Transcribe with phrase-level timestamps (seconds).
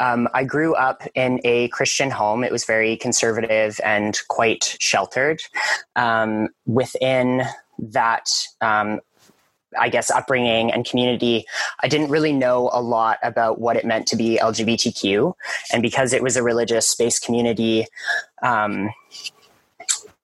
[0.00, 2.42] Um, I grew up in a Christian home.
[2.42, 5.42] It was very conservative and quite sheltered.
[5.94, 7.42] Um, within
[7.78, 8.28] that,
[8.60, 9.00] um,
[9.78, 11.44] I guess, upbringing and community,
[11.82, 15.34] I didn't really know a lot about what it meant to be LGBTQ.
[15.72, 17.86] And because it was a religious based community,
[18.42, 18.90] um,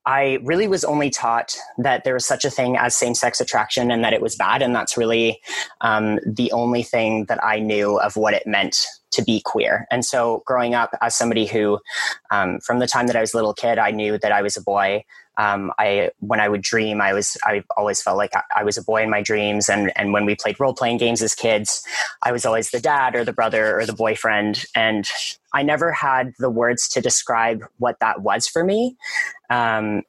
[0.07, 3.91] I really was only taught that there was such a thing as same sex attraction
[3.91, 4.63] and that it was bad.
[4.63, 5.41] And that's really
[5.81, 9.87] um, the only thing that I knew of what it meant to be queer.
[9.91, 11.81] And so growing up as somebody who,
[12.31, 14.57] um, from the time that I was a little kid, I knew that I was
[14.57, 15.05] a boy
[15.37, 18.79] um, I when I would dream, I was I always felt like I, I, was
[18.79, 21.87] a boy in my dreams, and and when we played role playing games as kids,
[22.23, 25.09] I was always the dad or the brother or the boyfriend, and
[25.53, 28.97] I never had the words to describe what that was for me.
[29.51, 30.03] Um,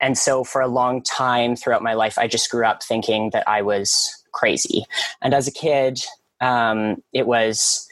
[0.00, 3.46] and so for a long time throughout my life, I just grew up thinking that
[3.46, 4.86] I was crazy,
[5.20, 6.00] and as a kid,
[6.40, 7.86] um, it was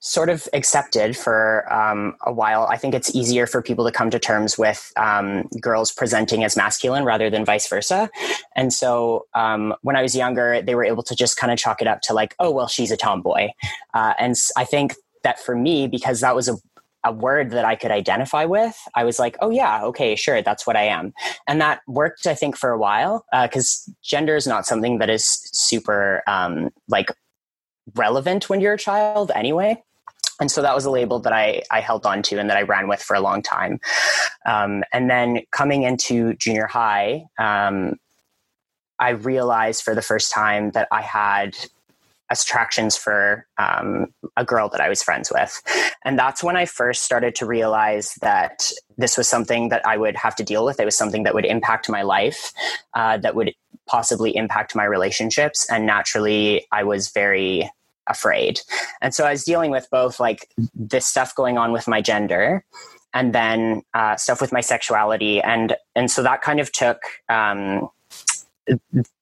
[0.00, 2.66] sort of accepted for um, a while.
[2.70, 6.56] I think it's easier for people to come to terms with um, girls presenting as
[6.56, 8.10] masculine rather than vice versa.
[8.56, 11.82] And so um, when I was younger, they were able to just kind of chalk
[11.82, 13.48] it up to like, oh, well, she's a tomboy.
[13.92, 16.56] Uh, and I think that for me, because that was a
[17.02, 20.66] a word that I could identify with, I was like, oh, yeah, okay, sure, that's
[20.66, 21.14] what I am.
[21.48, 25.08] And that worked, I think, for a while, because uh, gender is not something that
[25.08, 27.10] is super um, like
[27.94, 29.82] relevant when you're a child anyway
[30.40, 32.62] and so that was a label that I, I held on to and that I
[32.62, 33.78] ran with for a long time.
[34.46, 37.96] Um, and then coming into junior high, um,
[38.98, 41.56] I realized for the first time that I had
[42.30, 45.60] attractions for um, a girl that I was friends with.
[46.04, 50.16] And that's when I first started to realize that this was something that I would
[50.16, 50.78] have to deal with.
[50.78, 52.52] It was something that would impact my life,
[52.94, 53.52] uh, that would
[53.86, 55.68] possibly impact my relationships.
[55.68, 57.68] And naturally, I was very
[58.10, 58.60] afraid.
[59.00, 62.64] And so I was dealing with both like this stuff going on with my gender
[63.14, 65.40] and then uh, stuff with my sexuality.
[65.40, 67.88] And, and so that kind of took, um,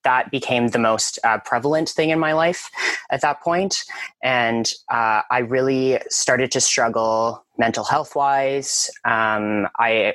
[0.04, 2.70] that became the most uh, prevalent thing in my life
[3.10, 3.84] at that point.
[4.22, 8.90] And uh, I really started to struggle mental health wise.
[9.04, 10.14] Um, I,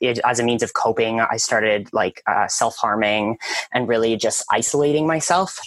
[0.00, 3.38] it, as a means of coping, I started like uh, self harming
[3.72, 5.58] and really just isolating myself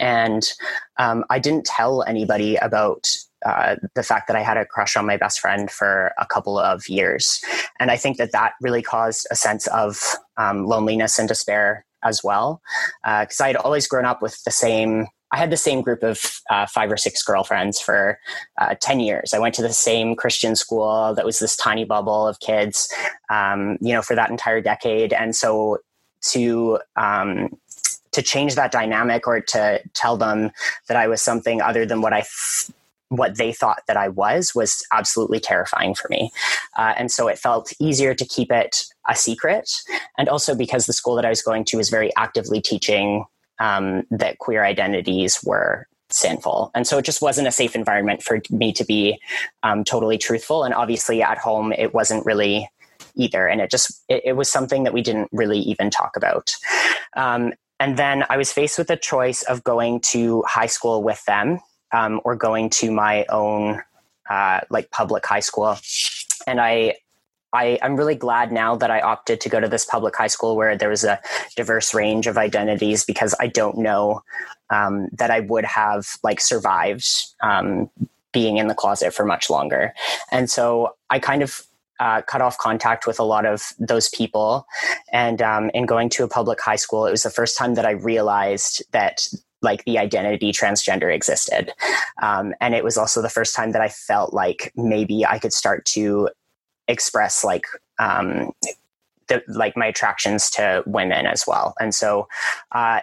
[0.00, 0.44] and
[0.98, 3.08] um, I didn't tell anybody about
[3.44, 6.58] uh, the fact that I had a crush on my best friend for a couple
[6.58, 7.40] of years.
[7.78, 12.22] And I think that that really caused a sense of um, loneliness and despair as
[12.24, 12.60] well.
[13.04, 16.02] Because uh, I had always grown up with the same, I had the same group
[16.02, 16.20] of
[16.50, 18.18] uh, five or six girlfriends for
[18.60, 19.32] uh, 10 years.
[19.32, 22.92] I went to the same Christian school that was this tiny bubble of kids,
[23.30, 25.12] um, you know, for that entire decade.
[25.12, 25.78] And so
[26.30, 27.50] to, um,
[28.12, 30.50] to change that dynamic or to tell them
[30.88, 32.24] that I was something other than what I
[33.08, 36.30] what they thought that I was was absolutely terrifying for me.
[36.76, 39.70] Uh, and so it felt easier to keep it a secret.
[40.18, 43.24] And also because the school that I was going to was very actively teaching
[43.60, 46.70] um, that queer identities were sinful.
[46.74, 49.18] And so it just wasn't a safe environment for me to be
[49.62, 50.64] um, totally truthful.
[50.64, 52.68] And obviously at home, it wasn't really
[53.14, 53.46] either.
[53.46, 56.54] And it just, it, it was something that we didn't really even talk about.
[57.16, 61.24] Um, and then I was faced with a choice of going to high school with
[61.26, 61.60] them
[61.92, 63.82] um, or going to my own
[64.28, 65.76] uh, like public high school.
[66.46, 66.96] And I,
[67.52, 70.56] I, I'm really glad now that I opted to go to this public high school
[70.56, 71.20] where there was a
[71.56, 74.22] diverse range of identities because I don't know
[74.70, 77.08] um, that I would have like survived
[77.42, 77.88] um,
[78.32, 79.94] being in the closet for much longer.
[80.30, 81.62] And so I kind of
[82.00, 84.66] uh, cut off contact with a lot of those people.
[85.12, 87.86] And um, in going to a public high school, it was the first time that
[87.86, 89.28] I realized that
[89.60, 91.72] like the identity transgender existed.
[92.22, 95.52] Um, and it was also the first time that I felt like maybe I could
[95.52, 96.30] start to
[96.86, 97.64] express like
[97.98, 98.52] um,
[99.26, 101.74] the, like my attractions to women as well.
[101.80, 102.28] And so
[102.72, 103.00] uh,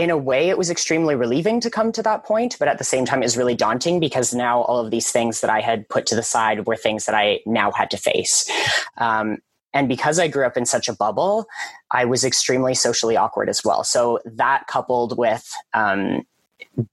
[0.00, 2.84] in a way, it was extremely relieving to come to that point, but at the
[2.84, 5.88] same time, it was really daunting because now all of these things that I had
[5.88, 8.50] put to the side were things that I now had to face.
[8.96, 9.38] Um,
[9.72, 11.46] and because I grew up in such a bubble,
[11.90, 13.84] I was extremely socially awkward as well.
[13.84, 16.26] So that coupled with um,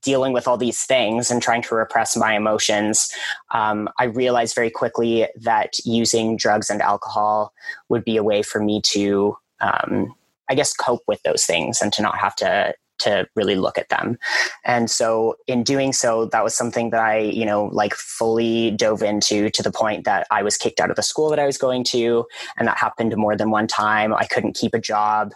[0.02, 3.12] dealing with all these things and trying to repress my emotions,
[3.52, 7.54] um, I realized very quickly that using drugs and alcohol
[7.90, 10.14] would be a way for me to, um,
[10.50, 13.90] I guess, cope with those things and to not have to to really look at
[13.90, 14.18] them.
[14.66, 19.02] And so in doing so, that was something that I, you know, like fully dove
[19.02, 21.58] into to the point that I was kicked out of the school that I was
[21.58, 22.26] going to.
[22.58, 24.14] And that happened more than one time.
[24.14, 25.34] I couldn't keep a job.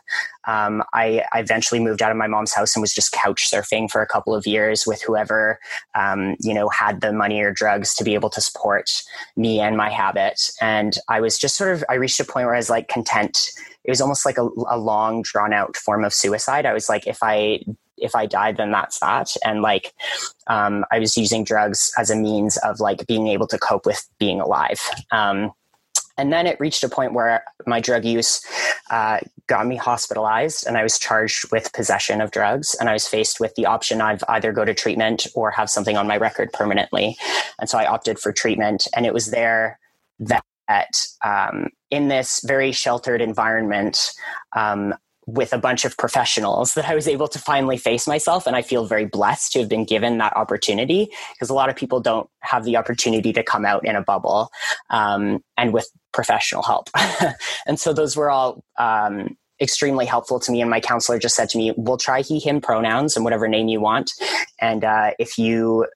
[0.47, 3.89] Um, I, I, eventually moved out of my mom's house and was just couch surfing
[3.89, 5.59] for a couple of years with whoever,
[5.95, 8.89] um, you know, had the money or drugs to be able to support
[9.35, 10.49] me and my habit.
[10.59, 13.51] And I was just sort of, I reached a point where I was like content.
[13.83, 16.65] It was almost like a, a long, drawn out form of suicide.
[16.65, 17.61] I was like, if I
[18.01, 19.29] if I died, then that's that.
[19.45, 19.93] And like,
[20.47, 24.05] um, I was using drugs as a means of like being able to cope with
[24.19, 24.81] being alive.
[25.11, 25.51] Um,
[26.17, 28.41] and then it reached a point where my drug use
[28.89, 32.75] uh, got me hospitalized and I was charged with possession of drugs.
[32.79, 35.97] And I was faced with the option of either go to treatment or have something
[35.97, 37.17] on my record permanently.
[37.59, 38.87] And so I opted for treatment.
[38.95, 39.79] And it was there
[40.19, 44.11] that um, in this very sheltered environment,
[44.55, 44.93] um,
[45.27, 48.47] with a bunch of professionals that I was able to finally face myself.
[48.47, 51.75] And I feel very blessed to have been given that opportunity because a lot of
[51.75, 54.49] people don't have the opportunity to come out in a bubble
[54.89, 56.89] um, and with professional help.
[57.65, 60.61] and so those were all um, extremely helpful to me.
[60.61, 63.67] And my counselor just said to me, we'll try he, him pronouns and whatever name
[63.67, 64.11] you want.
[64.59, 65.87] And uh, if you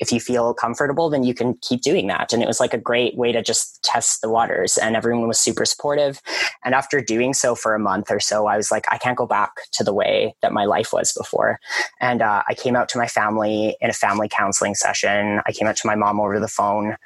[0.00, 2.32] if you feel comfortable, then you can keep doing that.
[2.32, 4.78] And it was like a great way to just test the waters.
[4.78, 6.22] And everyone was super supportive.
[6.64, 9.26] And after doing so for a month or so, I was like, I can't go
[9.26, 11.60] back to the way that my life was before.
[12.00, 15.42] And uh, I came out to my family in a family counseling session.
[15.46, 16.96] I came out to my mom over the phone.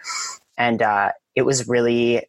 [0.56, 2.22] And uh, it was really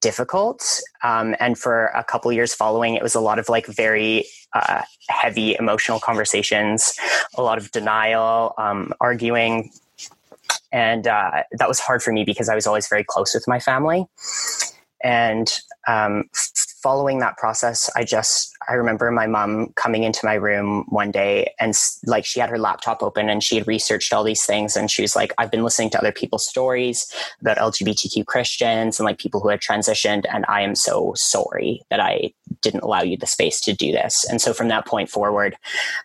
[0.00, 0.80] difficult.
[1.02, 4.82] Um, and for a couple years following, it was a lot of like very uh,
[5.08, 6.94] heavy emotional conversations,
[7.34, 9.70] a lot of denial, um, arguing,
[10.72, 13.58] and uh, that was hard for me because I was always very close with my
[13.58, 14.06] family.
[15.02, 15.52] And
[15.86, 16.24] um,
[16.82, 21.52] following that process, I just I remember my mom coming into my room one day
[21.58, 24.90] and like she had her laptop open and she had researched all these things and
[24.90, 29.18] she was like, I've been listening to other people's stories about LGBTQ Christians and like
[29.18, 32.32] people who had transitioned, and I am so sorry that I
[32.62, 34.24] didn't allow you the space to do this.
[34.28, 35.56] And so from that point forward,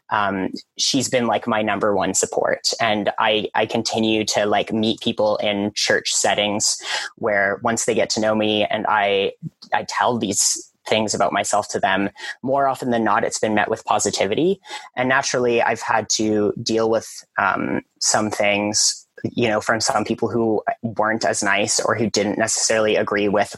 [0.09, 5.01] um, she's been like my number one support, and I I continue to like meet
[5.01, 6.81] people in church settings
[7.15, 9.33] where once they get to know me and I
[9.73, 12.09] I tell these things about myself to them,
[12.41, 14.59] more often than not, it's been met with positivity.
[14.95, 20.29] And naturally, I've had to deal with um, some things, you know, from some people
[20.29, 23.56] who weren't as nice or who didn't necessarily agree with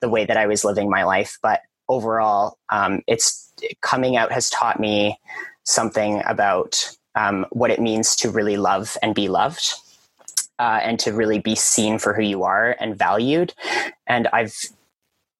[0.00, 1.38] the way that I was living my life.
[1.42, 5.18] But overall, um, it's coming out has taught me
[5.64, 9.74] something about um, what it means to really love and be loved.
[10.60, 13.54] Uh, and to really be seen for who you are and valued.
[14.08, 14.56] And I've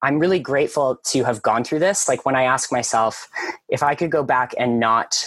[0.03, 2.09] I'm really grateful to have gone through this.
[2.09, 3.29] Like when I ask myself,
[3.69, 5.25] if I could go back and not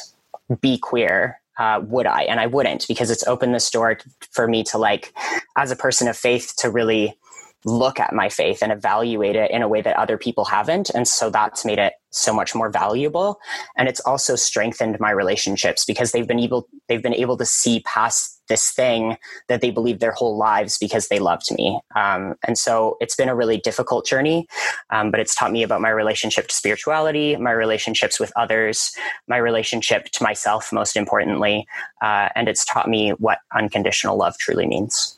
[0.61, 2.23] be queer, uh, would I?
[2.23, 3.97] And I wouldn't because it's opened this door
[4.31, 5.13] for me to like,
[5.57, 7.17] as a person of faith, to really
[7.65, 10.89] look at my faith and evaluate it in a way that other people haven't.
[10.89, 13.39] And so that's made it so much more valuable.
[13.77, 17.81] And it's also strengthened my relationships because they've been able, they've been able to see
[17.81, 19.15] past this thing
[19.47, 21.79] that they believed their whole lives because they loved me.
[21.95, 24.47] Um, and so it's been a really difficult journey,
[24.89, 28.91] um, but it's taught me about my relationship to spirituality, my relationships with others,
[29.27, 31.65] my relationship to myself, most importantly.
[32.01, 35.17] Uh, and it's taught me what unconditional love truly means.